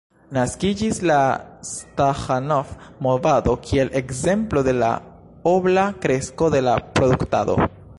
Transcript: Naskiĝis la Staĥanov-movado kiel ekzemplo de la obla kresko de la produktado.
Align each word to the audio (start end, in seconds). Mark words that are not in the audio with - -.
Naskiĝis 0.35 1.01
la 1.09 1.17
Staĥanov-movado 1.71 3.55
kiel 3.69 3.95
ekzemplo 4.03 4.67
de 4.71 4.77
la 4.83 4.93
obla 5.57 5.89
kresko 6.07 6.55
de 6.59 6.69
la 6.71 6.79
produktado. 6.99 7.65